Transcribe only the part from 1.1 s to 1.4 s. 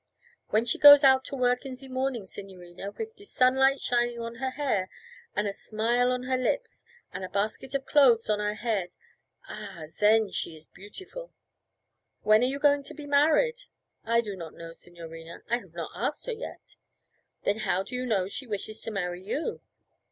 to